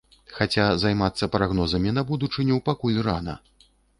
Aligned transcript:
Хаця 0.35 0.63
займацца 0.83 1.29
прагнозамі 1.35 1.93
на 1.99 2.05
будучыню 2.09 2.57
пакуль 2.69 3.01
рана. 3.09 3.39